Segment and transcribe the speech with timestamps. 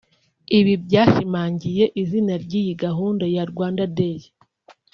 [0.59, 4.19] Ibi byashimangiye izina ry’iyi gahunda ya Rwanda Day